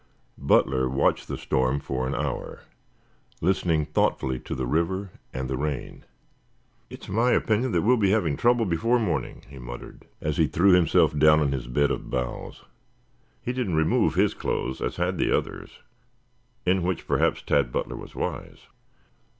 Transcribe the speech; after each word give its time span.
Butler 0.39 0.89
watched 0.89 1.27
the 1.27 1.37
storm 1.37 1.79
for 1.79 2.07
an 2.07 2.15
hour, 2.15 2.61
listening 3.39 3.85
thoughtfully 3.85 4.39
to 4.39 4.55
the 4.55 4.65
river 4.65 5.11
and 5.31 5.47
the 5.47 5.57
rain. 5.59 6.05
"It 6.89 7.03
is 7.03 7.09
my 7.09 7.33
opinion 7.33 7.71
that 7.73 7.83
we'll 7.83 7.97
be 7.97 8.09
having 8.09 8.35
trouble 8.35 8.65
before 8.65 8.97
morning," 8.97 9.43
he 9.47 9.59
muttered 9.59 10.07
as 10.19 10.37
he 10.37 10.47
threw 10.47 10.71
himself 10.71 11.15
down 11.15 11.39
on 11.39 11.51
his 11.51 11.67
bed 11.67 11.91
of 11.91 12.09
boughs. 12.09 12.63
He 13.43 13.53
did 13.53 13.67
not 13.69 13.77
remove 13.77 14.15
his 14.15 14.33
clothes, 14.33 14.81
as 14.81 14.95
had 14.95 15.19
the 15.19 15.31
others, 15.31 15.69
in 16.65 16.81
which 16.81 17.07
perhaps 17.07 17.43
Tad 17.43 17.71
Butler 17.71 17.95
was 17.95 18.15
wise. 18.15 18.61